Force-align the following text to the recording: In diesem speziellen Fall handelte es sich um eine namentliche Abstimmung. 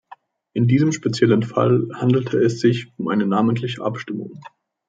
In 0.55 0.67
diesem 0.67 0.91
speziellen 0.91 1.43
Fall 1.43 1.87
handelte 1.93 2.39
es 2.39 2.59
sich 2.59 2.87
um 2.97 3.07
eine 3.09 3.27
namentliche 3.27 3.83
Abstimmung. 3.83 4.39